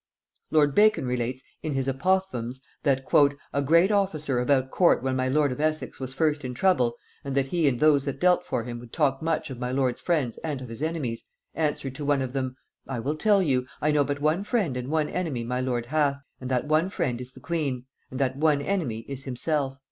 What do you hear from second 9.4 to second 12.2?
of my lord's friends and of his enemies, answered to